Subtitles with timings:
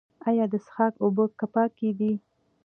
[0.27, 2.11] آیا د څښاک اوبه پاکې دي؟